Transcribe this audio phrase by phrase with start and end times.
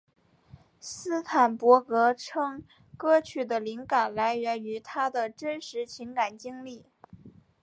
[0.79, 2.63] 斯坦伯格称
[2.97, 6.83] 歌曲的灵感来源于他的真实情感经历。